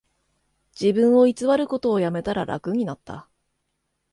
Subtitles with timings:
[0.79, 3.29] 自分を偽ることをやめたら楽になった